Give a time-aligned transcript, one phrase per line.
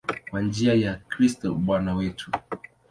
[0.29, 2.31] Kwa njia ya Kristo Bwana wetu.